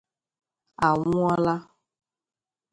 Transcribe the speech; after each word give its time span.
anwụọla 0.87 1.55